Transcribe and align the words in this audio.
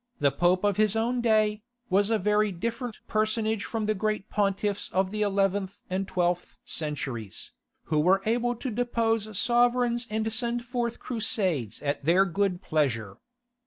the 0.17 0.31
pope 0.31 0.63
of 0.63 0.77
his 0.77 0.95
own 0.95 1.21
day, 1.21 1.61
was 1.87 2.09
a 2.09 2.17
very 2.17 2.51
different 2.51 2.97
personage 3.07 3.63
from 3.63 3.85
the 3.85 3.93
great 3.93 4.27
pontiffs 4.31 4.89
of 4.91 5.11
the 5.11 5.21
eleventh 5.21 5.77
and 5.91 6.07
twelfth 6.07 6.57
centuries, 6.65 7.51
who 7.83 7.99
were 7.99 8.19
able 8.25 8.55
to 8.55 8.71
depose 8.71 9.37
sovereigns 9.37 10.07
and 10.09 10.33
send 10.33 10.65
forth 10.65 10.97
Crusades 10.97 11.83
at 11.83 12.03
their 12.03 12.25
good 12.25 12.63
pleasure. 12.63 13.19